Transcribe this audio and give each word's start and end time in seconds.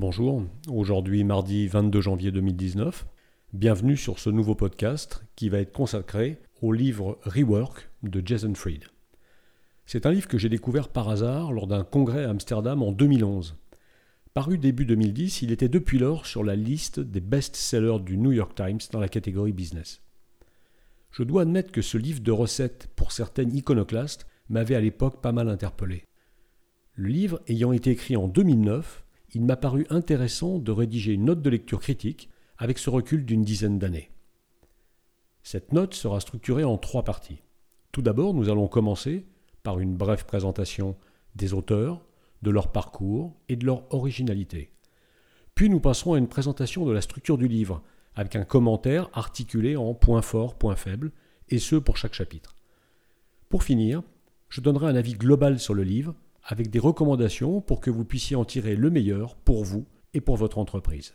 Bonjour, 0.00 0.44
aujourd'hui 0.68 1.24
mardi 1.24 1.66
22 1.66 2.00
janvier 2.00 2.30
2019. 2.30 3.04
Bienvenue 3.52 3.96
sur 3.96 4.20
ce 4.20 4.30
nouveau 4.30 4.54
podcast 4.54 5.24
qui 5.34 5.48
va 5.48 5.58
être 5.58 5.72
consacré 5.72 6.38
au 6.62 6.72
livre 6.72 7.18
Rework 7.24 7.90
de 8.04 8.22
Jason 8.24 8.54
Fried. 8.54 8.84
C'est 9.86 10.06
un 10.06 10.12
livre 10.12 10.28
que 10.28 10.38
j'ai 10.38 10.48
découvert 10.48 10.90
par 10.90 11.08
hasard 11.08 11.50
lors 11.50 11.66
d'un 11.66 11.82
congrès 11.82 12.22
à 12.22 12.30
Amsterdam 12.30 12.80
en 12.80 12.92
2011. 12.92 13.56
Paru 14.34 14.56
début 14.56 14.84
2010, 14.84 15.42
il 15.42 15.50
était 15.50 15.68
depuis 15.68 15.98
lors 15.98 16.26
sur 16.26 16.44
la 16.44 16.54
liste 16.54 17.00
des 17.00 17.20
best-sellers 17.20 17.98
du 17.98 18.18
New 18.18 18.30
York 18.30 18.54
Times 18.54 18.78
dans 18.92 19.00
la 19.00 19.08
catégorie 19.08 19.52
business. 19.52 20.00
Je 21.10 21.24
dois 21.24 21.42
admettre 21.42 21.72
que 21.72 21.82
ce 21.82 21.98
livre 21.98 22.20
de 22.20 22.30
recettes, 22.30 22.88
pour 22.94 23.10
certaines 23.10 23.52
iconoclastes, 23.52 24.28
m'avait 24.48 24.76
à 24.76 24.80
l'époque 24.80 25.20
pas 25.20 25.32
mal 25.32 25.48
interpellé. 25.48 26.04
Le 26.94 27.08
livre 27.08 27.40
ayant 27.48 27.72
été 27.72 27.90
écrit 27.90 28.16
en 28.16 28.28
2009, 28.28 29.04
il 29.34 29.44
m'a 29.44 29.56
paru 29.56 29.86
intéressant 29.90 30.58
de 30.58 30.72
rédiger 30.72 31.12
une 31.12 31.26
note 31.26 31.42
de 31.42 31.50
lecture 31.50 31.80
critique 31.80 32.28
avec 32.56 32.78
ce 32.78 32.90
recul 32.90 33.24
d'une 33.24 33.42
dizaine 33.42 33.78
d'années. 33.78 34.10
Cette 35.42 35.72
note 35.72 35.94
sera 35.94 36.20
structurée 36.20 36.64
en 36.64 36.76
trois 36.76 37.04
parties. 37.04 37.42
Tout 37.92 38.02
d'abord, 38.02 38.34
nous 38.34 38.48
allons 38.48 38.68
commencer 38.68 39.26
par 39.62 39.78
une 39.78 39.96
brève 39.96 40.26
présentation 40.26 40.96
des 41.36 41.54
auteurs, 41.54 42.04
de 42.42 42.50
leur 42.50 42.70
parcours 42.70 43.34
et 43.48 43.56
de 43.56 43.66
leur 43.66 43.92
originalité. 43.94 44.70
Puis 45.54 45.70
nous 45.70 45.80
passerons 45.80 46.14
à 46.14 46.18
une 46.18 46.28
présentation 46.28 46.84
de 46.86 46.92
la 46.92 47.00
structure 47.00 47.38
du 47.38 47.48
livre, 47.48 47.82
avec 48.14 48.36
un 48.36 48.44
commentaire 48.44 49.10
articulé 49.12 49.76
en 49.76 49.94
points 49.94 50.22
forts, 50.22 50.56
points 50.56 50.76
faibles, 50.76 51.12
et 51.48 51.58
ce 51.58 51.76
pour 51.76 51.96
chaque 51.96 52.14
chapitre. 52.14 52.54
Pour 53.48 53.62
finir, 53.62 54.02
je 54.48 54.60
donnerai 54.60 54.86
un 54.86 54.96
avis 54.96 55.14
global 55.14 55.58
sur 55.58 55.74
le 55.74 55.82
livre, 55.82 56.14
avec 56.48 56.70
des 56.70 56.78
recommandations 56.78 57.60
pour 57.60 57.78
que 57.80 57.90
vous 57.90 58.06
puissiez 58.06 58.34
en 58.34 58.46
tirer 58.46 58.74
le 58.74 58.88
meilleur 58.90 59.36
pour 59.36 59.64
vous 59.64 59.86
et 60.14 60.22
pour 60.22 60.38
votre 60.38 60.58
entreprise. 60.58 61.14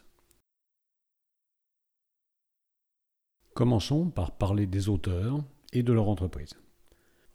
Commençons 3.56 4.12
par 4.12 4.38
parler 4.38 4.68
des 4.68 4.90
auteurs 4.90 5.44
et 5.74 5.82
de 5.82 5.92
leur 5.92 6.08
entreprise. 6.08 6.54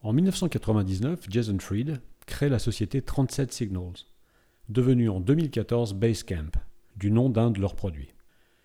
En 0.00 0.12
1999, 0.12 1.26
Jason 1.28 1.58
Fried 1.58 2.00
crée 2.24 2.48
la 2.48 2.60
société 2.60 3.02
37 3.02 3.52
Signals, 3.52 4.06
devenue 4.68 5.08
en 5.08 5.18
2014 5.18 5.94
Basecamp, 5.94 6.52
du 6.96 7.10
nom 7.10 7.28
d'un 7.28 7.50
de 7.50 7.60
leurs 7.60 7.74
produits. 7.74 8.14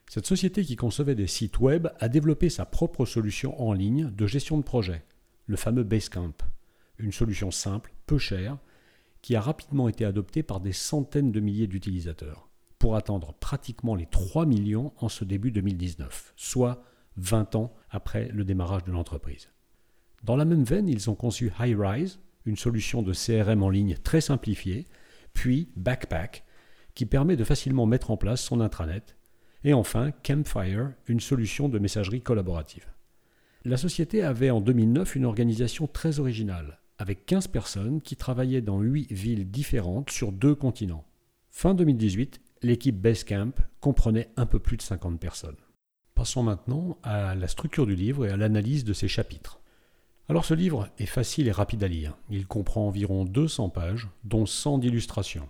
Cette 0.08 0.28
société 0.28 0.64
qui 0.64 0.75
concevait 0.75 1.16
des 1.16 1.28
sites 1.28 1.59
web 1.59 1.88
a 2.00 2.08
développé 2.08 2.50
sa 2.50 2.68
propre 2.68 3.06
solution 3.06 3.59
en 3.59 3.73
ligne 3.73 4.12
de 4.12 4.28
gestion 4.28 4.59
de 4.59 4.64
projet, 4.64 5.03
le 5.47 5.58
fameux 5.58 5.84
Basecamp, 5.84 6.36
une 7.00 7.12
solution 7.12 7.50
simple, 7.50 7.94
peu 8.06 8.20
chère, 8.20 8.59
qui 9.24 9.38
a 9.38 9.42
rapidement 9.42 9.88
été 9.88 10.06
adopté 10.06 10.44
par 10.44 10.60
des 10.60 10.74
centaines 10.74 11.32
de 11.32 11.40
milliers 11.40 11.66
d'utilisateurs, 11.66 12.50
pour 12.78 12.98
atteindre 12.98 13.34
pratiquement 13.34 13.96
les 13.96 14.06
3 14.06 14.46
millions 14.46 14.92
en 14.98 15.08
ce 15.08 15.24
début 15.24 15.50
2019, 15.50 16.34
soit 16.36 16.84
20 17.16 17.56
ans 17.56 17.74
après 17.90 18.28
le 18.34 18.44
démarrage 18.44 18.84
de 18.84 18.92
l'entreprise. 18.92 19.50
Dans 20.24 20.36
la 20.36 20.44
même 20.44 20.66
veine, 20.66 20.90
ils 20.90 21.10
ont 21.10 21.16
conçu 21.16 21.54
HighRise, 21.58 22.20
une 22.46 22.58
solution 22.58 23.02
de 23.02 23.14
CRM 23.14 23.64
en 23.64 23.70
ligne 23.70 23.96
très 23.96 24.20
simplifiée, 24.20 24.88
puis 25.34 25.72
Backpack, 25.78 26.44
qui 26.94 27.06
permet 27.06 27.38
de 27.38 27.46
facilement 27.46 27.86
mettre 27.86 28.12
en 28.12 28.18
place 28.18 28.42
son 28.42 28.60
intranet, 28.60 29.16
et 29.64 29.74
enfin 29.74 30.12
Campfire, 30.12 30.92
une 31.08 31.22
solution 31.22 31.70
de 31.70 31.80
messagerie 31.80 32.22
collaborative. 32.22 32.92
La 33.64 33.78
société 33.78 34.22
avait 34.22 34.50
en 34.50 34.60
2009 34.60 35.16
une 35.16 35.24
organisation 35.24 35.88
très 35.88 36.20
originale, 36.20 36.82
avec 37.04 37.26
15 37.26 37.50
personnes 37.50 38.00
qui 38.00 38.16
travaillaient 38.16 38.62
dans 38.62 38.80
8 38.80 39.12
villes 39.12 39.52
différentes 39.52 40.09
sur 40.09 40.32
deux 40.32 40.56
continents. 40.56 41.04
Fin 41.50 41.73
2018, 41.73 42.40
l'équipe 42.62 42.98
Basecamp 42.98 43.52
comprenait 43.82 44.30
un 44.38 44.46
peu 44.46 44.58
plus 44.58 44.78
de 44.78 44.84
50 44.84 45.20
personnes. 45.20 45.58
Passons 46.16 46.44
maintenant 46.44 46.98
à 47.04 47.36
la 47.36 47.50
structure 47.50 47.86
du 47.86 47.94
livre 47.94 48.26
et 48.26 48.30
à 48.30 48.38
l'analyse 48.38 48.86
de 48.86 48.94
ses 48.94 49.09
chapitres. 49.09 49.59
Alors 50.30 50.46
ce 50.46 50.53
livre 50.53 50.88
est 50.97 51.06
facile 51.06 51.50
et 51.50 51.52
rapide 51.52 51.84
à 51.84 51.90
lire. 51.90 52.16
Il 52.30 52.47
comprend 52.47 52.88
environ 52.88 53.25
200 53.25 53.68
pages, 53.68 54.08
dont 54.24 54.46
100 54.46 54.78
d'illustrations. 54.78 55.50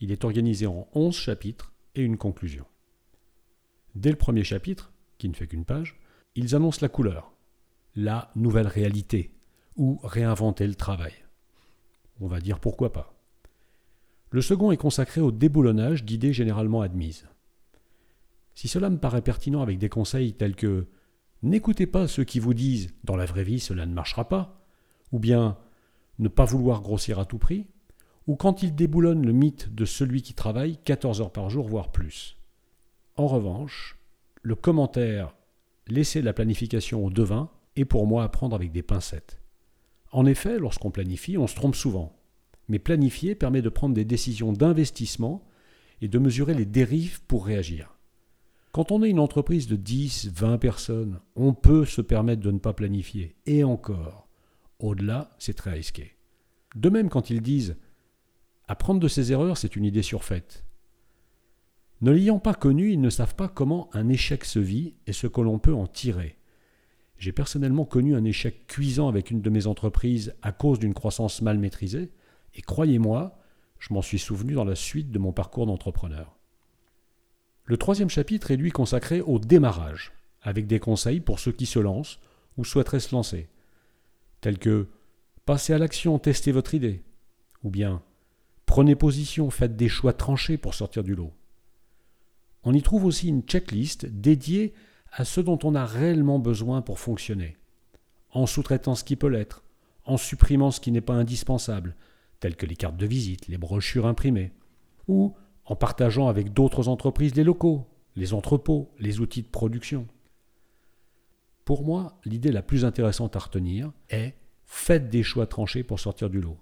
Il 0.00 0.10
est 0.10 0.24
organisé 0.24 0.66
en 0.66 0.88
11 0.94 1.14
chapitres 1.14 1.72
et 1.94 2.02
une 2.02 2.16
conclusion. 2.16 2.64
Dès 3.94 4.10
le 4.10 4.16
premier 4.16 4.42
chapitre, 4.42 4.90
qui 5.18 5.28
ne 5.28 5.34
fait 5.34 5.46
qu'une 5.46 5.64
page, 5.64 6.00
ils 6.34 6.56
annoncent 6.56 6.80
la 6.82 6.88
couleur, 6.88 7.30
la 7.94 8.32
nouvelle 8.34 8.66
réalité, 8.66 9.37
ou 9.78 9.98
réinventer 10.02 10.66
le 10.66 10.74
travail. 10.74 11.14
On 12.20 12.26
va 12.26 12.40
dire 12.40 12.60
pourquoi 12.60 12.92
pas. 12.92 13.14
Le 14.30 14.42
second 14.42 14.70
est 14.70 14.76
consacré 14.76 15.22
au 15.22 15.30
déboulonnage 15.30 16.04
d'idées 16.04 16.34
généralement 16.34 16.82
admises. 16.82 17.26
Si 18.54 18.68
cela 18.68 18.90
me 18.90 18.98
paraît 18.98 19.22
pertinent 19.22 19.62
avec 19.62 19.78
des 19.78 19.88
conseils 19.88 20.34
tels 20.34 20.56
que 20.56 20.86
N'écoutez 21.42 21.86
pas 21.86 22.08
ceux 22.08 22.24
qui 22.24 22.40
vous 22.40 22.54
disent 22.54 22.92
Dans 23.04 23.16
la 23.16 23.24
vraie 23.24 23.44
vie 23.44 23.60
cela 23.60 23.86
ne 23.86 23.94
marchera 23.94 24.28
pas, 24.28 24.60
ou 25.12 25.18
bien 25.18 25.56
Ne 26.18 26.28
pas 26.28 26.44
vouloir 26.44 26.82
grossir 26.82 27.20
à 27.20 27.24
tout 27.24 27.38
prix, 27.38 27.66
ou 28.26 28.34
quand 28.34 28.62
il 28.62 28.74
déboulonne 28.74 29.24
le 29.24 29.32
mythe 29.32 29.72
de 29.72 29.84
celui 29.84 30.22
qui 30.22 30.34
travaille 30.34 30.78
14 30.78 31.20
heures 31.20 31.32
par 31.32 31.48
jour, 31.48 31.68
voire 31.68 31.92
plus. 31.92 32.36
En 33.16 33.26
revanche, 33.28 33.96
le 34.42 34.54
commentaire 34.54 35.34
Laissez 35.86 36.20
la 36.20 36.34
planification 36.34 37.02
au 37.02 37.08
devin 37.08 37.48
est 37.74 37.86
pour 37.86 38.06
moi 38.06 38.22
à 38.22 38.28
prendre 38.28 38.54
avec 38.54 38.72
des 38.72 38.82
pincettes. 38.82 39.40
En 40.10 40.26
effet, 40.26 40.58
lorsqu'on 40.58 40.90
planifie, 40.90 41.36
on 41.38 41.46
se 41.46 41.54
trompe 41.54 41.76
souvent. 41.76 42.16
Mais 42.68 42.78
planifier 42.78 43.34
permet 43.34 43.62
de 43.62 43.68
prendre 43.68 43.94
des 43.94 44.04
décisions 44.04 44.52
d'investissement 44.52 45.46
et 46.00 46.08
de 46.08 46.18
mesurer 46.18 46.54
les 46.54 46.66
dérives 46.66 47.22
pour 47.24 47.46
réagir. 47.46 47.98
Quand 48.72 48.92
on 48.92 49.02
est 49.02 49.10
une 49.10 49.18
entreprise 49.18 49.66
de 49.66 49.76
10, 49.76 50.30
20 50.32 50.58
personnes, 50.58 51.20
on 51.34 51.54
peut 51.54 51.84
se 51.84 52.00
permettre 52.00 52.42
de 52.42 52.50
ne 52.50 52.58
pas 52.58 52.74
planifier. 52.74 53.36
Et 53.46 53.64
encore, 53.64 54.28
au-delà, 54.78 55.30
c'est 55.38 55.56
très 55.56 55.72
risqué. 55.72 56.16
De 56.76 56.90
même, 56.90 57.08
quand 57.08 57.30
ils 57.30 57.42
disent 57.42 57.76
apprendre 58.68 59.00
de 59.00 59.08
ses 59.08 59.32
erreurs, 59.32 59.56
c'est 59.56 59.76
une 59.76 59.84
idée 59.84 60.02
surfaite. 60.02 60.64
Ne 62.00 62.12
l'ayant 62.12 62.38
pas 62.38 62.54
connu, 62.54 62.92
ils 62.92 63.00
ne 63.00 63.10
savent 63.10 63.34
pas 63.34 63.48
comment 63.48 63.88
un 63.92 64.08
échec 64.08 64.44
se 64.44 64.58
vit 64.58 64.94
et 65.06 65.12
ce 65.12 65.26
que 65.26 65.40
l'on 65.40 65.58
peut 65.58 65.74
en 65.74 65.86
tirer. 65.86 66.37
J'ai 67.18 67.32
personnellement 67.32 67.84
connu 67.84 68.14
un 68.14 68.24
échec 68.24 68.66
cuisant 68.68 69.08
avec 69.08 69.30
une 69.30 69.42
de 69.42 69.50
mes 69.50 69.66
entreprises 69.66 70.34
à 70.42 70.52
cause 70.52 70.78
d'une 70.78 70.94
croissance 70.94 71.42
mal 71.42 71.58
maîtrisée, 71.58 72.10
et 72.54 72.62
croyez-moi, 72.62 73.36
je 73.78 73.92
m'en 73.92 74.02
suis 74.02 74.18
souvenu 74.18 74.54
dans 74.54 74.64
la 74.64 74.76
suite 74.76 75.10
de 75.10 75.18
mon 75.18 75.32
parcours 75.32 75.66
d'entrepreneur. 75.66 76.36
Le 77.64 77.76
troisième 77.76 78.08
chapitre 78.08 78.50
est 78.50 78.56
lui 78.56 78.70
consacré 78.70 79.20
au 79.20 79.38
démarrage, 79.38 80.12
avec 80.42 80.66
des 80.66 80.78
conseils 80.78 81.20
pour 81.20 81.40
ceux 81.40 81.52
qui 81.52 81.66
se 81.66 81.78
lancent 81.78 82.20
ou 82.56 82.64
souhaiteraient 82.64 83.00
se 83.00 83.14
lancer, 83.14 83.48
tels 84.40 84.58
que 84.58 84.88
passez 85.44 85.72
à 85.72 85.78
l'action, 85.78 86.18
testez 86.18 86.52
votre 86.52 86.74
idée, 86.74 87.02
ou 87.64 87.70
bien 87.70 88.02
prenez 88.64 88.94
position, 88.94 89.50
faites 89.50 89.76
des 89.76 89.88
choix 89.88 90.12
tranchés 90.12 90.56
pour 90.56 90.74
sortir 90.74 91.02
du 91.02 91.14
lot. 91.14 91.32
On 92.62 92.74
y 92.74 92.82
trouve 92.82 93.04
aussi 93.04 93.28
une 93.28 93.42
checklist 93.42 94.06
dédiée 94.06 94.74
à 95.12 95.24
ce 95.24 95.40
dont 95.40 95.58
on 95.64 95.74
a 95.74 95.84
réellement 95.84 96.38
besoin 96.38 96.82
pour 96.82 96.98
fonctionner, 96.98 97.56
en 98.30 98.46
sous-traitant 98.46 98.94
ce 98.94 99.04
qui 99.04 99.16
peut 99.16 99.28
l'être, 99.28 99.64
en 100.04 100.16
supprimant 100.16 100.70
ce 100.70 100.80
qui 100.80 100.92
n'est 100.92 101.00
pas 101.00 101.14
indispensable, 101.14 101.96
telles 102.40 102.56
que 102.56 102.66
les 102.66 102.76
cartes 102.76 102.96
de 102.96 103.06
visite, 103.06 103.48
les 103.48 103.58
brochures 103.58 104.06
imprimées, 104.06 104.52
ou 105.06 105.34
en 105.64 105.76
partageant 105.76 106.28
avec 106.28 106.52
d'autres 106.52 106.88
entreprises 106.88 107.34
les 107.34 107.44
locaux, 107.44 107.86
les 108.16 108.32
entrepôts, 108.32 108.90
les 108.98 109.20
outils 109.20 109.42
de 109.42 109.48
production. 109.48 110.06
Pour 111.64 111.84
moi, 111.84 112.18
l'idée 112.24 112.52
la 112.52 112.62
plus 112.62 112.84
intéressante 112.84 113.36
à 113.36 113.40
retenir 113.40 113.92
est 114.08 114.34
faites 114.64 115.10
des 115.10 115.22
choix 115.22 115.46
tranchés 115.46 115.82
pour 115.82 116.00
sortir 116.00 116.30
du 116.30 116.40
lot. 116.40 116.58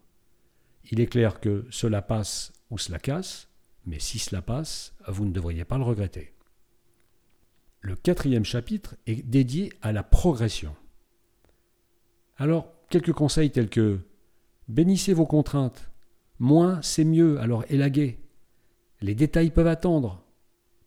Il 0.91 1.01
est 1.01 1.07
clair 1.07 1.41
que 1.41 1.67
cela 1.71 2.03
passe 2.03 2.53
ou 2.71 2.79
cela 2.79 2.99
casse, 2.99 3.49
mais 3.85 3.99
si 4.01 4.19
cela 4.19 4.43
passe, 4.43 4.95
vous 5.07 5.25
ne 5.25 5.33
devriez 5.33 5.65
pas 5.65 5.79
le 5.79 5.85
regretter. 5.85 6.33
Le 7.87 7.95
quatrième 7.95 8.45
chapitre 8.45 8.97
est 9.07 9.25
dédié 9.25 9.73
à 9.81 9.93
la 9.93 10.03
progression. 10.03 10.75
Alors, 12.37 12.67
quelques 12.91 13.13
conseils 13.13 13.53
tels 13.53 13.69
que 13.69 14.01
bénissez 14.67 15.15
vos 15.15 15.25
contraintes, 15.25 15.89
moins 16.41 16.83
c'est 16.83 17.05
mieux, 17.05 17.39
alors 17.39 17.65
élaguez. 17.69 18.19
Les 19.03 19.15
détails 19.15 19.53
peuvent 19.53 19.69
attendre. 19.69 20.25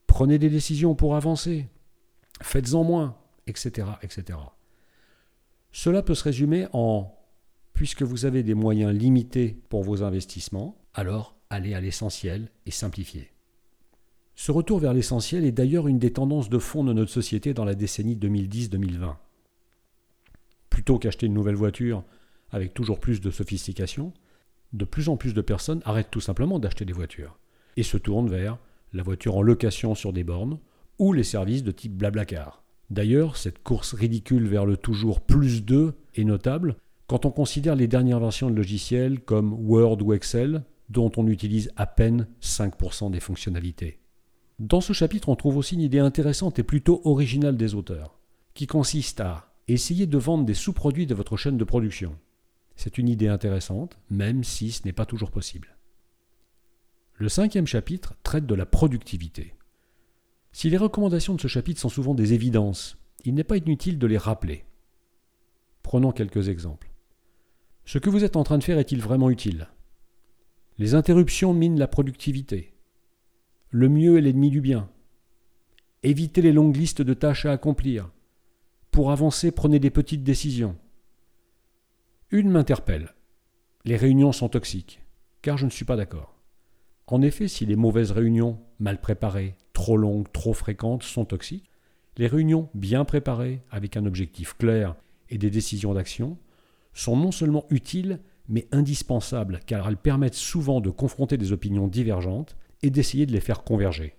Prenez 0.08 0.40
des 0.40 0.50
décisions 0.50 0.94
pour 0.94 1.16
avancer. 1.16 1.68
Faites-en 2.42 2.84
moins, 2.84 3.18
etc., 3.48 3.88
etc. 4.02 4.38
Cela 5.72 6.02
peut 6.02 6.16
se 6.16 6.26
résumer 6.26 6.68
en 6.74 7.16
puisque 7.72 8.02
vous 8.02 8.26
avez 8.26 8.44
des 8.44 8.56
moyens 8.56 8.94
limités 8.94 9.58
pour 9.70 9.84
vos 9.84 10.04
investissements, 10.04 10.78
alors 10.94 11.38
allez 11.50 11.74
à 11.74 11.80
l'essentiel 11.80 12.52
et 12.66 12.72
simplifiez. 12.72 13.32
Ce 14.42 14.54
retour 14.54 14.80
vers 14.80 14.94
l'essentiel 14.94 15.44
est 15.44 15.52
d'ailleurs 15.52 15.90
une 15.90 16.00
des 16.00 16.14
tendances 16.14 16.48
de 16.48 16.60
fond 16.60 16.86
de 16.86 16.94
notre 16.94 17.12
société 17.12 17.54
dans 17.54 17.66
la 17.66 17.76
décennie 17.76 18.16
2010-2020. 18.16 19.16
Plutôt 20.70 20.98
qu'acheter 20.98 21.26
une 21.26 21.34
nouvelle 21.34 21.58
voiture 21.58 22.06
avec 22.50 22.74
toujours 22.74 23.02
plus 23.02 23.20
de 23.20 23.32
sophistication, 23.32 24.14
de 24.72 24.86
plus 24.86 25.10
en 25.10 25.18
plus 25.18 25.34
de 25.34 25.42
personnes 25.42 25.82
arrêtent 25.84 26.10
tout 26.10 26.22
simplement 26.22 26.58
d'acheter 26.58 26.86
des 26.86 26.94
voitures 26.94 27.38
et 27.76 27.84
se 27.84 27.98
tournent 27.98 28.30
vers 28.30 28.58
la 28.94 29.04
voiture 29.04 29.36
en 29.36 29.42
location 29.42 29.94
sur 29.94 30.14
des 30.14 30.24
bornes, 30.24 30.60
ou 31.00 31.12
les 31.12 31.26
services 31.26 31.64
de 31.64 31.72
type 31.72 31.98
Blablacar. 31.98 32.64
D'ailleurs, 32.90 33.36
cette 33.36 33.62
course 33.62 33.94
ridicule 33.94 34.48
vers 34.48 34.66
le 34.66 34.78
toujours 34.78 35.20
plus 35.20 35.66
2 35.66 35.96
est 36.16 36.24
notable 36.24 36.78
quand 37.08 37.26
on 37.26 37.32
considère 37.32 37.76
les 37.76 37.90
dernières 37.90 38.22
versions 38.22 38.50
de 38.50 38.56
logiciels 38.56 39.20
comme 39.20 39.52
Word 39.52 40.02
ou 40.02 40.14
Excel, 40.14 40.64
dont 40.88 41.12
on 41.18 41.28
utilise 41.28 41.74
à 41.76 41.86
peine 41.86 42.26
5% 42.42 43.12
des 43.12 43.20
fonctionnalités. 43.20 43.99
Dans 44.60 44.82
ce 44.82 44.92
chapitre, 44.92 45.30
on 45.30 45.38
trouve 45.38 45.56
aussi 45.56 45.76
une 45.76 45.82
idée 45.82 46.00
intéressante 46.00 46.60
et 46.60 46.64
plutôt 46.64 47.02
originale 47.06 47.56
des 47.56 47.76
auteurs, 47.76 48.20
qui 48.54 48.68
consiste 48.68 49.22
à 49.22 49.54
essayer 49.70 50.06
de 50.06 50.18
vendre 50.18 50.44
des 50.44 50.54
sous-produits 50.54 51.08
de 51.08 51.16
votre 51.16 51.38
chaîne 51.38 51.58
de 51.58 51.64
production. 51.64 52.18
C'est 52.76 52.98
une 52.98 53.08
idée 53.08 53.30
intéressante, 53.30 53.98
même 54.10 54.44
si 54.44 54.72
ce 54.72 54.84
n'est 54.84 54.94
pas 54.94 55.06
toujours 55.06 55.32
possible. 55.32 55.78
Le 57.16 57.30
cinquième 57.30 57.68
chapitre 57.68 58.16
traite 58.24 58.46
de 58.46 58.56
la 58.56 58.66
productivité. 58.66 59.54
Si 60.52 60.70
les 60.70 60.78
recommandations 60.78 61.36
de 61.36 61.42
ce 61.42 61.48
chapitre 61.48 61.80
sont 61.80 61.90
souvent 61.90 62.14
des 62.14 62.34
évidences, 62.34 62.98
il 63.24 63.36
n'est 63.36 63.44
pas 63.46 63.58
inutile 63.58 63.98
de 63.98 64.08
les 64.08 64.18
rappeler. 64.18 64.66
Prenons 65.84 66.12
quelques 66.12 66.50
exemples. 66.50 66.90
Ce 67.86 67.98
que 67.98 68.10
vous 68.10 68.26
êtes 68.26 68.36
en 68.36 68.44
train 68.44 68.58
de 68.58 68.64
faire 68.64 68.78
est-il 68.78 69.02
vraiment 69.02 69.30
utile? 69.30 69.70
Les 70.78 70.96
interruptions 70.96 71.54
minent 71.54 71.80
la 71.80 71.88
productivité. 71.88 72.74
Le 73.72 73.88
mieux 73.88 74.18
est 74.18 74.22
l'ennemi 74.22 74.50
du 74.50 74.62
bien. 74.62 74.90
Évitez 76.02 76.42
les 76.42 76.54
longues 76.54 76.76
listes 76.76 77.04
de 77.04 77.14
tâches 77.14 77.46
à 77.46 77.52
accomplir. 77.52 78.10
Pour 78.90 79.12
avancer, 79.12 79.52
prenez 79.52 79.78
des 79.78 79.92
petites 79.92 80.24
décisions. 80.24 80.76
Une 82.32 82.50
m'interpelle. 82.50 83.14
Les 83.86 83.96
réunions 83.96 84.32
sont 84.32 84.50
toxiques, 84.50 85.04
car 85.44 85.60
je 85.60 85.66
ne 85.66 85.70
suis 85.70 85.86
pas 85.86 85.96
d'accord. 85.96 86.36
En 87.06 87.22
effet, 87.22 87.48
si 87.48 87.68
les 87.68 87.76
mauvaises 87.76 88.12
réunions, 88.12 88.60
mal 88.80 89.00
préparées, 89.00 89.56
trop 89.74 89.98
longues, 89.98 90.32
trop 90.32 90.54
fréquentes, 90.54 91.04
sont 91.04 91.26
toxiques, 91.26 91.70
les 92.18 92.26
réunions 92.26 92.70
bien 92.74 93.06
préparées, 93.06 93.62
avec 93.70 93.98
un 93.98 94.08
objectif 94.08 94.58
clair 94.58 94.96
et 95.30 95.38
des 95.38 95.52
décisions 95.52 95.94
d'action, 95.94 96.40
sont 96.94 97.16
non 97.16 97.32
seulement 97.32 97.68
utiles, 97.70 98.20
mais 98.48 98.68
indispensables, 98.72 99.60
car 99.68 99.88
elles 99.88 99.98
permettent 99.98 100.34
souvent 100.34 100.82
de 100.82 100.90
confronter 100.90 101.38
des 101.38 101.52
opinions 101.52 101.88
divergentes 101.88 102.58
et 102.82 102.90
d'essayer 102.90 103.26
de 103.26 103.32
les 103.32 103.40
faire 103.40 103.64
converger. 103.64 104.16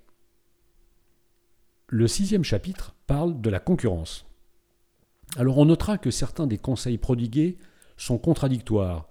Le 1.89 2.07
sixième 2.07 2.45
chapitre 2.45 2.95
parle 3.07 3.41
de 3.41 3.51
la 3.51 3.61
concurrence. 3.61 4.27
Alors 5.37 5.59
on 5.59 5.65
notera 5.65 5.99
que 5.99 6.11
certains 6.11 6.47
des 6.47 6.59
conseils 6.59 6.99
prodigués 6.99 7.59
sont 7.97 8.19
contradictoires, 8.19 9.09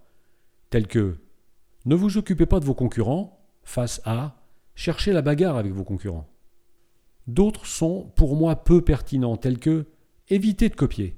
tels 0.70 0.88
que 0.88 1.18
ne 1.86 1.96
vous 1.96 2.18
occupez 2.18 2.46
pas 2.46 2.60
de 2.60 2.66
vos 2.66 2.74
concurrents, 2.74 3.40
face 3.64 4.02
à 4.06 4.42
chercher 4.76 5.14
la 5.14 5.22
bagarre 5.22 5.58
avec 5.58 5.74
vos 5.74 5.84
concurrents. 5.84 6.28
D'autres 7.28 7.66
sont 7.66 8.12
pour 8.16 8.36
moi 8.36 8.64
peu 8.64 8.84
pertinents, 8.84 9.38
tels 9.38 9.60
que 9.60 9.88
évitez 10.30 10.70
de 10.70 10.76
copier. 10.76 11.18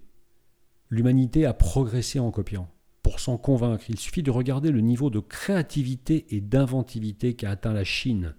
L'humanité 0.90 1.46
a 1.46 1.54
progressé 1.54 2.20
en 2.20 2.32
copiant. 2.32 2.70
Pour 3.12 3.20
s'en 3.20 3.38
convaincre, 3.38 3.90
il 3.90 4.00
suffit 4.00 4.24
de 4.24 4.32
regarder 4.32 4.72
le 4.72 4.80
niveau 4.80 5.10
de 5.10 5.20
créativité 5.20 6.28
et 6.30 6.40
d'inventivité 6.40 7.34
qu'a 7.34 7.52
atteint 7.52 7.74
la 7.74 7.84
Chine, 7.84 8.36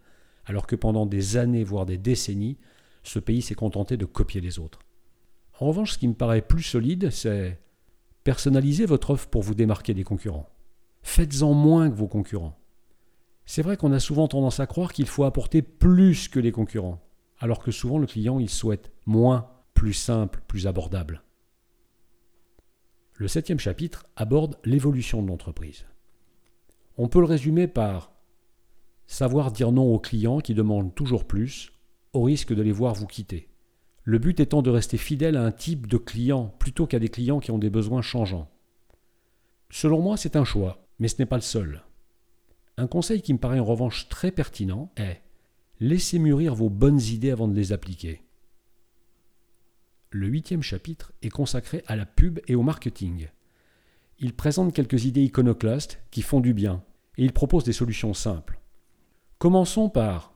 alors 0.47 0.67
que 0.67 0.77
pendant 0.77 1.05
des 1.05 1.37
années, 1.37 1.63
voire 1.63 1.85
des 1.85 1.99
décennies, 1.99 2.57
ce 3.03 3.19
pays 3.19 3.43
s'est 3.43 3.55
contenté 3.55 3.99
de 3.99 4.07
copier 4.07 4.41
les 4.41 4.59
autres. 4.59 4.79
En 5.61 5.67
revanche, 5.67 5.93
ce 5.93 5.99
qui 5.99 6.09
me 6.09 6.15
paraît 6.15 6.41
plus 6.41 6.63
solide, 6.63 7.11
c'est 7.11 7.61
personnaliser 8.25 8.87
votre 8.87 9.11
offre 9.11 9.29
pour 9.29 9.43
vous 9.43 9.55
démarquer 9.55 9.93
des 9.93 10.05
concurrents. 10.05 10.49
Faites-en 11.03 11.53
moins 11.53 11.91
que 11.91 11.97
vos 11.97 12.09
concurrents. 12.09 12.59
C'est 13.45 13.61
vrai 13.61 13.77
qu'on 13.77 13.93
a 13.93 14.01
souvent 14.01 14.27
tendance 14.27 14.59
à 14.59 14.67
croire 14.67 14.95
qu'il 14.95 15.07
faut 15.07 15.25
apporter 15.25 15.61
plus 15.61 16.29
que 16.29 16.41
les 16.41 16.51
concurrents, 16.51 17.05
alors 17.41 17.59
que 17.59 17.73
souvent 17.73 17.99
le 17.99 18.07
client 18.07 18.39
il 18.39 18.49
souhaite 18.49 18.91
moins, 19.05 19.51
plus 19.75 19.93
simple, 19.93 20.41
plus 20.49 20.67
abordable. 20.67 21.23
Le 23.15 23.29
septième 23.29 23.61
chapitre 23.61 24.07
aborde 24.17 24.59
l'évolution 24.65 25.23
de 25.23 25.29
l'entreprise. 25.29 25.87
On 26.97 27.09
peut 27.09 27.21
le 27.21 27.27
résumer 27.27 27.67
par 27.67 28.13
savoir 29.07 29.53
dire 29.53 29.73
non 29.73 29.93
aux 29.93 29.99
clients 29.99 30.41
qui 30.41 30.55
demandent 30.55 30.95
toujours 30.95 31.27
plus, 31.27 31.73
au 32.13 32.23
risque 32.23 32.55
de 32.55 32.63
les 32.63 32.73
voir 32.73 32.95
vous 32.95 33.07
quitter. 33.07 33.49
Le 34.05 34.19
but 34.19 34.41
étant 34.41 34.63
de 34.63 34.71
rester 34.71 34.97
fidèle 34.97 35.37
à 35.37 35.45
un 35.45 35.53
type 35.53 35.87
de 35.87 35.97
client 35.97 36.55
plutôt 36.59 36.87
qu'à 36.87 36.99
des 36.99 37.09
clients 37.09 37.39
qui 37.39 37.51
ont 37.51 37.59
des 37.59 37.71
besoins 37.71 38.03
changeants. 38.03 38.51
Selon 39.71 40.01
moi, 40.01 40.17
c'est 40.17 40.37
un 40.37 40.45
choix, 40.45 40.87
mais 40.99 41.09
ce 41.09 41.17
n'est 41.19 41.27
pas 41.27 41.37
le 41.37 41.43
seul. 41.43 41.85
Un 42.77 42.87
conseil 42.87 43.23
qui 43.23 43.33
me 43.33 43.39
paraît 43.39 43.61
en 43.61 43.65
revanche 43.65 44.09
très 44.09 44.33
pertinent 44.33 44.91
est 44.97 45.23
laissez 45.81 46.19
mûrir 46.19 46.55
vos 46.55 46.71
bonnes 46.71 47.01
idées 47.01 47.31
avant 47.31 47.49
de 47.49 47.55
les 47.55 47.73
appliquer. 47.73 48.23
Le 50.15 50.27
huitième 50.27 50.63
chapitre 50.63 51.13
est 51.23 51.31
consacré 51.31 51.83
à 51.87 51.97
la 51.97 52.05
pub 52.05 52.39
et 52.47 52.55
au 52.55 52.63
marketing. 52.63 53.29
Il 54.19 54.35
présente 54.35 54.75
quelques 54.75 55.07
idées 55.07 55.23
iconoclastes 55.23 56.01
qui 56.11 56.21
font 56.21 56.41
du 56.41 56.53
bien 56.53 56.85
et 57.17 57.25
il 57.25 57.33
propose 57.33 57.65
des 57.65 57.73
solutions 57.73 58.13
simples. 58.13 58.61
Commençons 59.39 59.89
par 59.89 60.35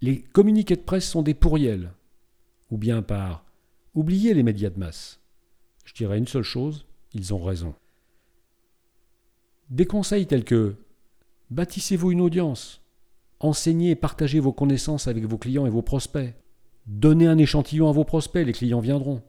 les 0.00 0.20
communiqués 0.20 0.74
de 0.74 0.82
presse 0.82 1.08
sont 1.08 1.22
des 1.22 1.34
pourriels 1.34 1.92
ou 2.68 2.78
bien 2.78 3.00
par 3.00 3.44
oubliez 3.94 4.34
les 4.34 4.42
médias 4.42 4.70
de 4.70 4.78
masse. 4.80 5.20
Je 5.84 5.94
dirais 5.94 6.18
une 6.18 6.26
seule 6.26 6.42
chose, 6.42 6.84
ils 7.12 7.32
ont 7.32 7.42
raison. 7.42 7.76
Des 9.70 9.86
conseils 9.86 10.26
tels 10.26 10.44
que 10.44 10.74
Bâtissez-vous 11.50 12.10
une 12.10 12.20
audience. 12.20 12.80
Enseignez 13.38 13.90
et 13.90 13.96
partagez 13.96 14.40
vos 14.40 14.52
connaissances 14.52 15.06
avec 15.06 15.24
vos 15.26 15.38
clients 15.38 15.66
et 15.66 15.70
vos 15.70 15.82
prospects. 15.82 16.34
Donnez 16.90 17.28
un 17.28 17.38
échantillon 17.38 17.88
à 17.88 17.92
vos 17.92 18.02
prospects, 18.02 18.44
les 18.44 18.52
clients 18.52 18.80
viendront. 18.80 19.22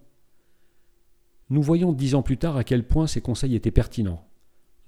Nous 1.52 1.62
voyons 1.62 1.94
dix 1.94 2.16
ans 2.16 2.24
plus 2.24 2.40
tard 2.40 2.58
à 2.58 2.63
quel 2.63 2.88
point 2.88 3.06
ces 3.06 3.22
conseils 3.22 3.54
étaient 3.54 3.69
pertinents. 3.69 4.28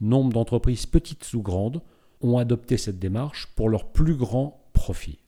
Nombre 0.01 0.33
d'entreprises 0.33 0.87
petites 0.87 1.31
ou 1.35 1.43
grandes 1.43 1.83
ont 2.21 2.39
adopté 2.39 2.77
cette 2.77 2.97
démarche 2.97 3.45
pour 3.55 3.69
leur 3.69 3.91
plus 3.91 4.15
grand 4.15 4.65
profit. 4.73 5.19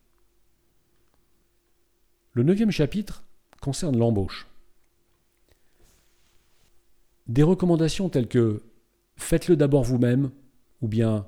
Le 2.33 2.41
neuvième 2.41 2.71
chapitre 2.71 3.23
concerne 3.61 3.95
l'embauche. 3.95 4.47
Des 7.27 7.43
recommandations 7.43 8.09
telles 8.09 8.27
que 8.27 8.63
faites-le 9.17 9.55
d'abord 9.55 9.83
vous-même, 9.83 10.31
ou 10.81 10.87
bien 10.87 11.27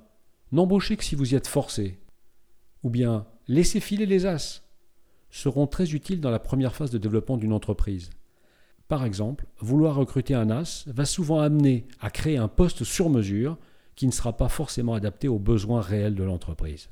N'embauchez 0.52 0.98
que 0.98 1.04
si 1.04 1.14
vous 1.14 1.34
y 1.34 1.36
êtes 1.36 1.46
forcé, 1.46 2.00
ou 2.82 2.90
bien 2.90 3.28
laissez 3.48 3.80
filer 3.80 4.08
les 4.08 4.26
as, 4.26 4.67
seront 5.30 5.68
très 5.68 5.94
utiles 5.94 6.22
dans 6.22 6.30
la 6.30 6.40
première 6.40 6.76
phase 6.76 6.92
de 6.92 6.98
développement 6.98 7.38
d'une 7.38 7.54
entreprise. 7.54 8.10
Par 8.88 9.04
exemple, 9.04 9.46
vouloir 9.60 9.96
recruter 9.96 10.34
un 10.34 10.50
as 10.50 10.86
va 10.88 11.06
souvent 11.06 11.40
amener 11.40 11.88
à 12.00 12.10
créer 12.10 12.38
un 12.38 12.48
poste 12.48 12.84
sur 12.84 13.10
mesure 13.10 13.58
qui 13.96 14.08
ne 14.08 14.12
sera 14.12 14.38
pas 14.38 14.48
forcément 14.48 14.94
adapté 14.94 15.28
aux 15.28 15.40
besoins 15.40 15.82
réels 15.82 16.16
de 16.16 16.24
l'entreprise. 16.24 16.90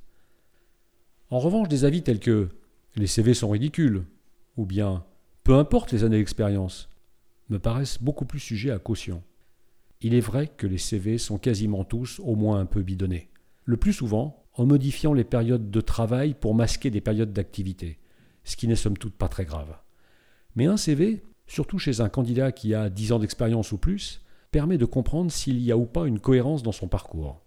En 1.29 1.39
revanche, 1.39 1.69
des 1.69 1.85
avis 1.85 2.03
tels 2.03 2.19
que 2.19 2.49
les 2.95 3.07
CV 3.07 3.33
sont 3.33 3.49
ridicules, 3.49 4.05
ou 4.57 4.65
bien 4.65 5.05
peu 5.43 5.55
importe 5.55 5.91
les 5.91 6.03
années 6.03 6.17
d'expérience, 6.17 6.89
me 7.49 7.59
paraissent 7.59 8.01
beaucoup 8.01 8.25
plus 8.25 8.39
sujets 8.39 8.71
à 8.71 8.79
caution. 8.79 9.23
Il 10.01 10.13
est 10.13 10.19
vrai 10.19 10.47
que 10.47 10.67
les 10.67 10.77
CV 10.77 11.17
sont 11.17 11.37
quasiment 11.37 11.83
tous 11.83 12.19
au 12.19 12.35
moins 12.35 12.59
un 12.59 12.65
peu 12.65 12.81
bidonnés 12.81 13.29
le 13.65 13.77
plus 13.77 13.93
souvent 13.93 14.45
en 14.53 14.65
modifiant 14.65 15.13
les 15.13 15.23
périodes 15.23 15.69
de 15.69 15.81
travail 15.81 16.33
pour 16.33 16.55
masquer 16.55 16.89
des 16.89 17.01
périodes 17.01 17.33
d'activité, 17.33 17.97
ce 18.45 18.55
qui 18.55 18.67
n'est 18.67 18.75
somme 18.75 18.97
toute 18.97 19.15
pas 19.15 19.27
très 19.27 19.43
grave. 19.43 19.77
Mais 20.55 20.67
un 20.67 20.77
CV, 20.77 21.23
surtout 21.47 21.79
chez 21.79 21.99
un 21.99 22.09
candidat 22.09 22.51
qui 22.51 22.73
a 22.73 22.89
10 22.89 23.11
ans 23.11 23.19
d'expérience 23.19 23.71
ou 23.73 23.77
plus, 23.77 24.21
permet 24.51 24.77
de 24.77 24.85
comprendre 24.85 25.31
s'il 25.31 25.59
y 25.59 25.71
a 25.71 25.77
ou 25.77 25.85
pas 25.85 26.07
une 26.07 26.19
cohérence 26.19 26.63
dans 26.63 26.71
son 26.71 26.87
parcours. 26.87 27.41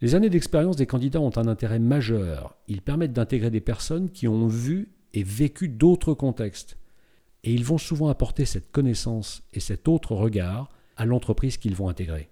Les 0.00 0.14
années 0.14 0.28
d'expérience 0.28 0.76
des 0.76 0.86
candidats 0.86 1.20
ont 1.20 1.36
un 1.38 1.48
intérêt 1.48 1.78
majeur. 1.78 2.58
Ils 2.68 2.82
permettent 2.82 3.14
d'intégrer 3.14 3.50
des 3.50 3.62
personnes 3.62 4.10
qui 4.10 4.28
ont 4.28 4.46
vu 4.46 4.92
et 5.14 5.22
vécu 5.22 5.68
d'autres 5.68 6.12
contextes. 6.12 6.76
Et 7.42 7.54
ils 7.54 7.64
vont 7.64 7.78
souvent 7.78 8.08
apporter 8.08 8.44
cette 8.44 8.70
connaissance 8.70 9.42
et 9.54 9.60
cet 9.60 9.88
autre 9.88 10.14
regard 10.14 10.68
à 10.96 11.06
l'entreprise 11.06 11.56
qu'ils 11.56 11.74
vont 11.74 11.88
intégrer. 11.88 12.28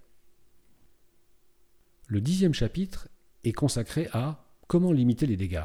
Le 2.09 2.21
dixième 2.21 2.55
chapitre 2.55 3.09
est 3.45 3.53
consacré 3.53 4.09
à 4.13 4.45
comment 4.67 4.93
limiter 4.93 5.27
les 5.27 5.37
dégâts. 5.37 5.65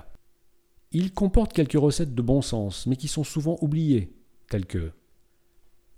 Il 0.92 1.14
comporte 1.14 1.54
quelques 1.54 1.74
recettes 1.74 2.16
de 2.16 2.22
bon 2.22 2.42
sens, 2.42 2.88
mais 2.88 2.96
qui 2.96 3.08
sont 3.08 3.24
souvent 3.24 3.58
oubliées, 3.62 4.16
telles 4.50 4.66
que 4.66 4.92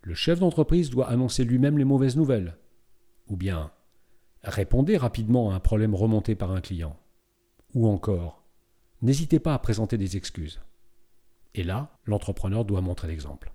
le 0.02 0.14
chef 0.16 0.40
d'entreprise 0.40 0.90
doit 0.90 1.10
annoncer 1.10 1.44
lui-même 1.44 1.78
les 1.78 1.86
mauvaises 1.86 2.16
nouvelles, 2.16 2.58
ou 3.28 3.36
bien 3.36 3.72
répondez 4.44 4.98
rapidement 4.98 5.52
à 5.52 5.56
un 5.56 5.60
problème 5.60 5.94
remonté 5.94 6.36
par 6.36 6.52
un 6.52 6.62
client, 6.62 6.98
ou 7.74 7.88
encore 7.88 8.44
n'hésitez 9.02 9.40
pas 9.40 9.54
à 9.54 9.60
présenter 9.60 9.98
des 9.98 10.18
excuses. 10.18 10.60
Et 11.54 11.64
là, 11.64 11.98
l'entrepreneur 12.06 12.66
doit 12.66 12.82
montrer 12.82 13.08
l'exemple. 13.08 13.54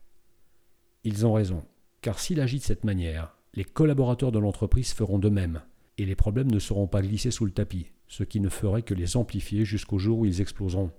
Ils 1.04 1.26
ont 1.26 1.32
raison, 1.32 1.64
car 2.00 2.18
s'il 2.18 2.40
agit 2.40 2.58
de 2.58 2.64
cette 2.64 2.84
manière, 2.84 3.36
les 3.54 3.64
collaborateurs 3.64 4.32
de 4.32 4.38
l'entreprise 4.38 4.92
feront 4.92 5.18
de 5.18 5.28
même 5.28 5.62
et 5.96 6.04
les 6.04 6.16
problèmes 6.16 6.50
ne 6.50 6.58
seront 6.58 6.86
pas 6.86 7.02
glissés 7.02 7.30
sous 7.30 7.44
le 7.44 7.52
tapis, 7.52 7.90
ce 8.08 8.24
qui 8.24 8.40
ne 8.40 8.48
ferait 8.48 8.82
que 8.82 8.94
les 8.94 9.16
amplifier 9.16 9.64
jusqu'au 9.64 9.98
jour 9.98 10.20
où 10.20 10.26
ils 10.26 10.40
exploseront. 10.40 10.90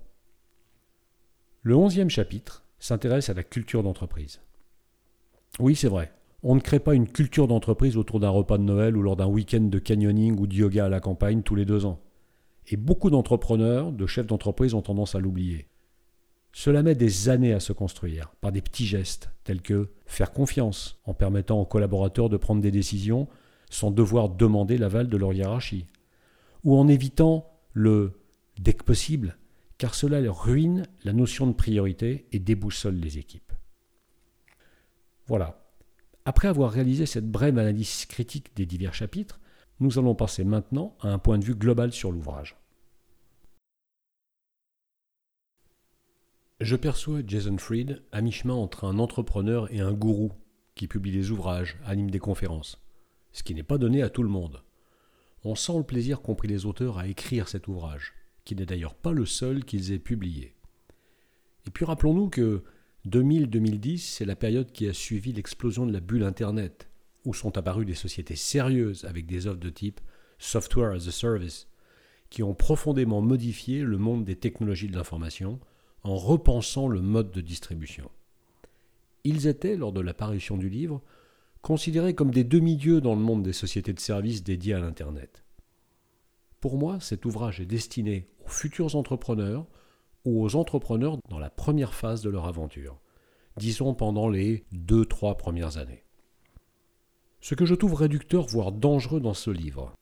Le 1.66 1.74
onzième 1.74 2.10
chapitre 2.10 2.62
s'intéresse 2.78 3.28
à 3.28 3.34
la 3.34 3.42
culture 3.42 3.82
d'entreprise. 3.82 4.40
Oui, 5.58 5.74
c'est 5.74 5.88
vrai, 5.88 6.12
on 6.44 6.54
ne 6.54 6.60
crée 6.60 6.78
pas 6.78 6.94
une 6.94 7.08
culture 7.08 7.48
d'entreprise 7.48 7.96
autour 7.96 8.20
d'un 8.20 8.30
repas 8.30 8.56
de 8.56 8.62
Noël 8.62 8.96
ou 8.96 9.02
lors 9.02 9.16
d'un 9.16 9.26
week-end 9.26 9.62
de 9.62 9.80
canyoning 9.80 10.38
ou 10.38 10.46
de 10.46 10.54
yoga 10.54 10.84
à 10.84 10.88
la 10.88 11.00
campagne 11.00 11.42
tous 11.42 11.56
les 11.56 11.64
deux 11.64 11.84
ans. 11.84 11.98
Et 12.68 12.76
beaucoup 12.76 13.10
d'entrepreneurs, 13.10 13.90
de 13.90 14.06
chefs 14.06 14.28
d'entreprise 14.28 14.74
ont 14.74 14.80
tendance 14.80 15.16
à 15.16 15.18
l'oublier. 15.18 15.66
Cela 16.52 16.84
met 16.84 16.94
des 16.94 17.30
années 17.30 17.52
à 17.52 17.58
se 17.58 17.72
construire 17.72 18.32
par 18.40 18.52
des 18.52 18.62
petits 18.62 18.86
gestes 18.86 19.32
tels 19.42 19.60
que 19.60 19.88
faire 20.06 20.32
confiance 20.32 21.00
en 21.04 21.14
permettant 21.14 21.60
aux 21.60 21.66
collaborateurs 21.66 22.28
de 22.28 22.36
prendre 22.36 22.62
des 22.62 22.70
décisions 22.70 23.26
sans 23.70 23.90
devoir 23.90 24.28
demander 24.28 24.78
l'aval 24.78 25.08
de 25.08 25.16
leur 25.16 25.32
hiérarchie, 25.32 25.86
ou 26.62 26.76
en 26.76 26.86
évitant 26.86 27.50
le 27.72 28.20
dès 28.56 28.74
que 28.74 28.84
possible, 28.84 29.36
car 29.78 29.94
cela 29.94 30.20
ruine 30.30 30.86
la 31.04 31.12
notion 31.12 31.46
de 31.46 31.52
priorité 31.52 32.26
et 32.32 32.38
déboussole 32.38 32.96
les 32.96 33.18
équipes. 33.18 33.52
Voilà. 35.26 35.62
Après 36.24 36.48
avoir 36.48 36.72
réalisé 36.72 37.06
cette 37.06 37.30
brève 37.30 37.58
analyse 37.58 38.06
critique 38.06 38.54
des 38.56 38.66
divers 38.66 38.94
chapitres, 38.94 39.40
nous 39.80 39.98
allons 39.98 40.14
passer 40.14 40.44
maintenant 40.44 40.96
à 41.00 41.08
un 41.08 41.18
point 41.18 41.38
de 41.38 41.44
vue 41.44 41.54
global 41.54 41.92
sur 41.92 42.10
l'ouvrage. 42.10 42.56
Je 46.60 46.74
perçois 46.74 47.20
Jason 47.26 47.58
Fried 47.58 48.02
à 48.12 48.22
mi-chemin 48.22 48.54
entre 48.54 48.84
un 48.84 48.98
entrepreneur 48.98 49.70
et 49.72 49.80
un 49.80 49.92
gourou 49.92 50.32
qui 50.74 50.88
publie 50.88 51.12
des 51.12 51.30
ouvrages, 51.30 51.76
anime 51.84 52.10
des 52.10 52.18
conférences, 52.18 52.80
ce 53.32 53.42
qui 53.42 53.54
n'est 53.54 53.62
pas 53.62 53.78
donné 53.78 54.02
à 54.02 54.08
tout 54.08 54.22
le 54.22 54.30
monde. 54.30 54.62
On 55.44 55.54
sent 55.54 55.76
le 55.76 55.84
plaisir 55.84 56.22
qu'ont 56.22 56.34
pris 56.34 56.48
les 56.48 56.64
auteurs 56.64 56.98
à 56.98 57.08
écrire 57.08 57.48
cet 57.48 57.68
ouvrage, 57.68 58.14
qui 58.46 58.56
n'est 58.56 58.64
d'ailleurs 58.64 58.94
pas 58.94 59.12
le 59.12 59.26
seul 59.26 59.64
qu'ils 59.64 59.92
aient 59.92 59.98
publié. 59.98 60.54
Et 61.66 61.70
puis 61.70 61.84
rappelons-nous 61.84 62.30
que 62.30 62.62
2000-2010, 63.06 63.98
c'est 63.98 64.24
la 64.24 64.36
période 64.36 64.72
qui 64.72 64.88
a 64.88 64.94
suivi 64.94 65.32
l'explosion 65.32 65.84
de 65.84 65.92
la 65.92 66.00
bulle 66.00 66.22
Internet, 66.22 66.88
où 67.24 67.34
sont 67.34 67.58
apparues 67.58 67.84
des 67.84 67.94
sociétés 67.94 68.36
sérieuses 68.36 69.04
avec 69.04 69.26
des 69.26 69.46
offres 69.48 69.60
de 69.60 69.68
type 69.68 70.00
Software 70.38 70.92
as 70.92 71.08
a 71.08 71.10
Service, 71.10 71.68
qui 72.30 72.42
ont 72.42 72.54
profondément 72.54 73.20
modifié 73.20 73.82
le 73.82 73.98
monde 73.98 74.24
des 74.24 74.36
technologies 74.36 74.88
de 74.88 74.96
l'information 74.96 75.60
en 76.02 76.16
repensant 76.16 76.88
le 76.88 77.00
mode 77.00 77.32
de 77.32 77.40
distribution. 77.40 78.10
Ils 79.24 79.48
étaient, 79.48 79.76
lors 79.76 79.92
de 79.92 80.00
l'apparition 80.00 80.56
du 80.56 80.68
livre, 80.68 81.02
considérés 81.62 82.14
comme 82.14 82.30
des 82.30 82.44
demi-dieux 82.44 83.00
dans 83.00 83.16
le 83.16 83.20
monde 83.20 83.42
des 83.42 83.52
sociétés 83.52 83.92
de 83.92 83.98
services 83.98 84.44
dédiées 84.44 84.74
à 84.74 84.78
l'Internet. 84.78 85.42
Pour 86.60 86.78
moi, 86.78 87.00
cet 87.00 87.24
ouvrage 87.24 87.60
est 87.60 87.66
destiné 87.66 88.28
aux 88.46 88.50
futurs 88.50 88.96
entrepreneurs 88.96 89.66
ou 90.24 90.42
aux 90.44 90.56
entrepreneurs 90.56 91.18
dans 91.28 91.38
la 91.38 91.50
première 91.50 91.94
phase 91.94 92.22
de 92.22 92.30
leur 92.30 92.46
aventure, 92.46 92.98
disons 93.56 93.94
pendant 93.94 94.28
les 94.28 94.64
deux, 94.72 95.04
trois 95.04 95.36
premières 95.36 95.78
années. 95.78 96.04
Ce 97.40 97.54
que 97.54 97.64
je 97.64 97.74
trouve 97.74 97.94
réducteur, 97.94 98.46
voire 98.46 98.72
dangereux 98.72 99.20
dans 99.20 99.34
ce 99.34 99.50
livre. 99.50 99.92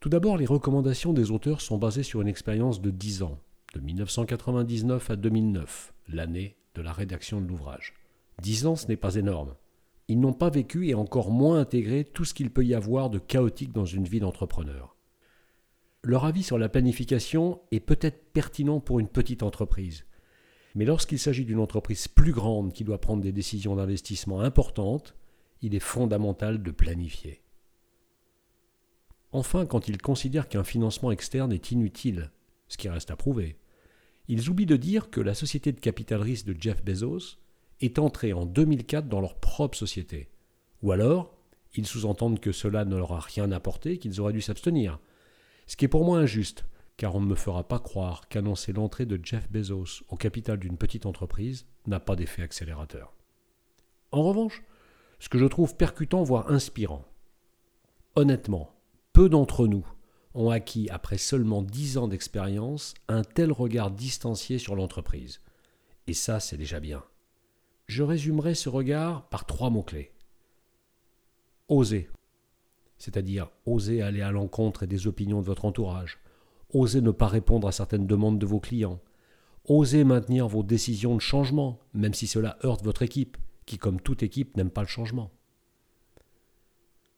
Tout 0.00 0.08
d'abord, 0.08 0.36
les 0.36 0.46
recommandations 0.46 1.12
des 1.12 1.30
auteurs 1.30 1.60
sont 1.60 1.78
basées 1.78 2.02
sur 2.02 2.20
une 2.20 2.28
expérience 2.28 2.80
de 2.80 2.90
10 2.90 3.22
ans, 3.22 3.38
de 3.74 3.80
1999 3.80 5.10
à 5.10 5.16
2009, 5.16 5.94
l'année 6.08 6.56
de 6.74 6.82
la 6.82 6.92
rédaction 6.92 7.40
de 7.40 7.46
l'ouvrage. 7.46 7.94
10 8.42 8.66
ans, 8.66 8.76
ce 8.76 8.88
n'est 8.88 8.96
pas 8.96 9.14
énorme. 9.14 9.54
Ils 10.08 10.20
n'ont 10.20 10.34
pas 10.34 10.50
vécu 10.50 10.88
et 10.88 10.94
encore 10.94 11.30
moins 11.30 11.60
intégré 11.60 12.04
tout 12.04 12.24
ce 12.24 12.34
qu'il 12.34 12.50
peut 12.50 12.64
y 12.64 12.74
avoir 12.74 13.08
de 13.08 13.18
chaotique 13.18 13.72
dans 13.72 13.86
une 13.86 14.04
vie 14.04 14.20
d'entrepreneur. 14.20 14.93
Leur 16.04 16.26
avis 16.26 16.42
sur 16.42 16.58
la 16.58 16.68
planification 16.68 17.62
est 17.72 17.80
peut-être 17.80 18.30
pertinent 18.34 18.78
pour 18.78 19.00
une 19.00 19.08
petite 19.08 19.42
entreprise. 19.42 20.04
Mais 20.74 20.84
lorsqu'il 20.84 21.18
s'agit 21.18 21.46
d'une 21.46 21.58
entreprise 21.58 22.08
plus 22.08 22.32
grande 22.32 22.74
qui 22.74 22.84
doit 22.84 23.00
prendre 23.00 23.22
des 23.22 23.32
décisions 23.32 23.76
d'investissement 23.76 24.40
importantes, 24.40 25.14
il 25.62 25.74
est 25.74 25.80
fondamental 25.80 26.62
de 26.62 26.70
planifier. 26.70 27.40
Enfin, 29.32 29.64
quand 29.64 29.88
ils 29.88 29.96
considèrent 29.96 30.50
qu'un 30.50 30.62
financement 30.62 31.10
externe 31.10 31.54
est 31.54 31.70
inutile, 31.70 32.30
ce 32.68 32.76
qui 32.76 32.90
reste 32.90 33.10
à 33.10 33.16
prouver, 33.16 33.56
ils 34.28 34.50
oublient 34.50 34.66
de 34.66 34.76
dire 34.76 35.08
que 35.08 35.22
la 35.22 35.32
société 35.32 35.72
de 35.72 35.80
capital 35.80 36.20
risque 36.20 36.44
de 36.44 36.56
Jeff 36.60 36.84
Bezos 36.84 37.38
est 37.80 37.98
entrée 37.98 38.34
en 38.34 38.44
2004 38.44 39.08
dans 39.08 39.22
leur 39.22 39.36
propre 39.36 39.78
société. 39.78 40.28
Ou 40.82 40.92
alors, 40.92 41.34
ils 41.74 41.86
sous-entendent 41.86 42.40
que 42.40 42.52
cela 42.52 42.84
ne 42.84 42.96
leur 42.96 43.12
a 43.12 43.20
rien 43.20 43.50
apporté, 43.52 43.96
qu'ils 43.96 44.20
auraient 44.20 44.34
dû 44.34 44.42
s'abstenir. 44.42 44.98
Ce 45.66 45.76
qui 45.76 45.84
est 45.84 45.88
pour 45.88 46.04
moi 46.04 46.18
injuste, 46.18 46.66
car 46.96 47.14
on 47.14 47.20
ne 47.20 47.26
me 47.26 47.34
fera 47.34 47.66
pas 47.66 47.78
croire 47.78 48.28
qu'annoncer 48.28 48.72
l'entrée 48.72 49.06
de 49.06 49.18
Jeff 49.22 49.50
Bezos 49.50 50.04
au 50.08 50.16
capital 50.16 50.58
d'une 50.58 50.76
petite 50.76 51.06
entreprise 51.06 51.66
n'a 51.86 52.00
pas 52.00 52.16
d'effet 52.16 52.42
accélérateur. 52.42 53.14
En 54.12 54.22
revanche, 54.22 54.62
ce 55.18 55.28
que 55.28 55.38
je 55.38 55.46
trouve 55.46 55.76
percutant, 55.76 56.22
voire 56.22 56.50
inspirant. 56.50 57.04
Honnêtement, 58.14 58.74
peu 59.12 59.28
d'entre 59.28 59.66
nous 59.66 59.86
ont 60.34 60.50
acquis, 60.50 60.88
après 60.90 61.18
seulement 61.18 61.62
dix 61.62 61.96
ans 61.96 62.08
d'expérience, 62.08 62.94
un 63.08 63.22
tel 63.22 63.52
regard 63.52 63.90
distancié 63.90 64.58
sur 64.58 64.74
l'entreprise. 64.74 65.40
Et 66.06 66.14
ça, 66.14 66.40
c'est 66.40 66.56
déjà 66.56 66.80
bien. 66.80 67.02
Je 67.86 68.02
résumerai 68.02 68.54
ce 68.54 68.68
regard 68.68 69.28
par 69.28 69.46
trois 69.46 69.70
mots-clés. 69.70 70.12
Oser, 71.68 72.10
c'est-à-dire 72.98 73.50
oser 73.66 74.02
aller 74.02 74.22
à 74.22 74.30
l'encontre 74.30 74.86
des 74.86 75.06
opinions 75.06 75.40
de 75.40 75.46
votre 75.46 75.64
entourage, 75.64 76.18
oser 76.72 77.00
ne 77.00 77.10
pas 77.10 77.28
répondre 77.28 77.68
à 77.68 77.72
certaines 77.72 78.06
demandes 78.06 78.38
de 78.38 78.46
vos 78.46 78.60
clients, 78.60 79.00
oser 79.66 80.04
maintenir 80.04 80.48
vos 80.48 80.62
décisions 80.62 81.14
de 81.14 81.20
changement, 81.20 81.80
même 81.92 82.14
si 82.14 82.26
cela 82.26 82.58
heurte 82.64 82.84
votre 82.84 83.02
équipe, 83.02 83.36
qui, 83.66 83.78
comme 83.78 84.00
toute 84.00 84.22
équipe, 84.22 84.56
n'aime 84.56 84.70
pas 84.70 84.82
le 84.82 84.88
changement. 84.88 85.30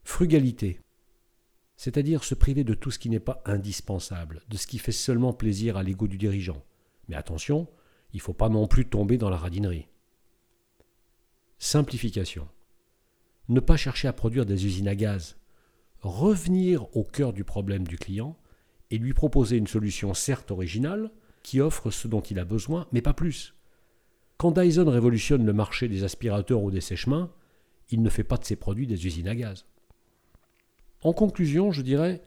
Frugalité, 0.04 0.80
c'est-à-dire 1.76 2.24
se 2.24 2.34
priver 2.34 2.64
de 2.64 2.74
tout 2.74 2.90
ce 2.90 2.98
qui 2.98 3.10
n'est 3.10 3.20
pas 3.20 3.42
indispensable, 3.44 4.42
de 4.48 4.56
ce 4.56 4.66
qui 4.66 4.78
fait 4.78 4.92
seulement 4.92 5.32
plaisir 5.32 5.76
à 5.76 5.82
l'ego 5.82 6.06
du 6.06 6.16
dirigeant. 6.16 6.62
Mais 7.08 7.16
attention, 7.16 7.68
il 8.12 8.18
ne 8.18 8.22
faut 8.22 8.32
pas 8.32 8.48
non 8.48 8.66
plus 8.66 8.88
tomber 8.88 9.18
dans 9.18 9.30
la 9.30 9.36
radinerie. 9.36 9.88
Simplification. 11.58 12.48
Ne 13.48 13.60
pas 13.60 13.76
chercher 13.76 14.08
à 14.08 14.12
produire 14.12 14.46
des 14.46 14.66
usines 14.66 14.88
à 14.88 14.94
gaz. 14.94 15.36
Revenir 16.06 16.86
au 16.96 17.02
cœur 17.02 17.32
du 17.32 17.42
problème 17.42 17.84
du 17.84 17.98
client 17.98 18.36
et 18.92 18.98
lui 18.98 19.12
proposer 19.12 19.56
une 19.56 19.66
solution 19.66 20.14
certes 20.14 20.52
originale, 20.52 21.10
qui 21.42 21.60
offre 21.60 21.90
ce 21.90 22.06
dont 22.06 22.20
il 22.20 22.38
a 22.38 22.44
besoin, 22.44 22.86
mais 22.92 23.02
pas 23.02 23.12
plus. 23.12 23.56
Quand 24.36 24.52
Dyson 24.52 24.88
révolutionne 24.88 25.44
le 25.44 25.52
marché 25.52 25.88
des 25.88 26.04
aspirateurs 26.04 26.62
ou 26.62 26.70
des 26.70 26.80
sèche-mains, 26.80 27.32
il 27.90 28.02
ne 28.02 28.08
fait 28.08 28.22
pas 28.22 28.36
de 28.36 28.44
ses 28.44 28.54
produits 28.54 28.86
des 28.86 29.04
usines 29.04 29.26
à 29.26 29.34
gaz. 29.34 29.66
En 31.02 31.12
conclusion, 31.12 31.72
je 31.72 31.82
dirais, 31.82 32.22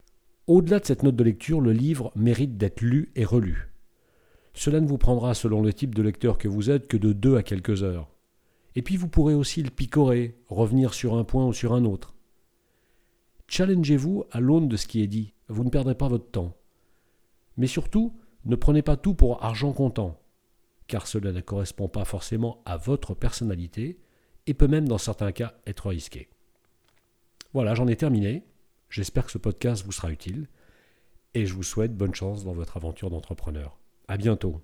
au-delà 0.46 0.80
de 0.80 0.84
cette 0.84 1.02
note 1.02 1.16
de 1.16 1.24
lecture, 1.24 1.62
le 1.62 1.72
livre 1.72 2.12
mérite 2.14 2.58
d'être 2.58 2.82
lu 2.82 3.10
et 3.14 3.24
relu. 3.24 3.72
Cela 4.52 4.82
ne 4.82 4.88
vous 4.88 4.98
prendra, 4.98 5.32
selon 5.32 5.62
le 5.62 5.72
type 5.72 5.94
de 5.94 6.02
lecteur 6.02 6.36
que 6.36 6.48
vous 6.48 6.68
êtes, 6.68 6.86
que 6.86 6.98
de 6.98 7.14
deux 7.14 7.36
à 7.36 7.42
quelques 7.42 7.82
heures. 7.82 8.10
Et 8.74 8.82
puis 8.82 8.98
vous 8.98 9.08
pourrez 9.08 9.34
aussi 9.34 9.62
le 9.62 9.70
picorer, 9.70 10.36
revenir 10.48 10.92
sur 10.92 11.14
un 11.14 11.24
point 11.24 11.46
ou 11.46 11.54
sur 11.54 11.72
un 11.72 11.86
autre. 11.86 12.14
Challengez-vous 13.50 14.24
à 14.30 14.40
l'aune 14.40 14.68
de 14.68 14.78
ce 14.78 14.86
qui 14.86 15.02
est 15.02 15.06
dit, 15.06 15.34
vous 15.48 15.64
ne 15.64 15.70
perdrez 15.70 15.94
pas 15.94 16.08
votre 16.08 16.30
temps. 16.30 16.56
Mais 17.58 17.66
surtout, 17.66 18.16
ne 18.46 18.56
prenez 18.56 18.80
pas 18.80 18.96
tout 18.96 19.12
pour 19.14 19.44
argent 19.44 19.72
comptant 19.72 20.20
car 20.90 21.06
cela 21.06 21.30
ne 21.30 21.40
correspond 21.40 21.88
pas 21.88 22.04
forcément 22.04 22.62
à 22.64 22.76
votre 22.76 23.14
personnalité 23.14 24.00
et 24.48 24.54
peut 24.54 24.66
même 24.66 24.88
dans 24.88 24.98
certains 24.98 25.30
cas 25.30 25.54
être 25.64 25.88
risqué. 25.88 26.28
Voilà, 27.52 27.76
j'en 27.76 27.86
ai 27.86 27.94
terminé. 27.94 28.44
J'espère 28.88 29.26
que 29.26 29.30
ce 29.30 29.38
podcast 29.38 29.84
vous 29.84 29.92
sera 29.92 30.10
utile 30.10 30.48
et 31.34 31.46
je 31.46 31.54
vous 31.54 31.62
souhaite 31.62 31.96
bonne 31.96 32.14
chance 32.14 32.42
dans 32.42 32.54
votre 32.54 32.76
aventure 32.76 33.08
d'entrepreneur. 33.08 33.78
À 34.08 34.16
bientôt. 34.16 34.60